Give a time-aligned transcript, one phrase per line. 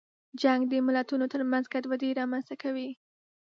[0.41, 2.89] جنګ د ملتونو ترمنځ ګډوډي رامنځته کوي.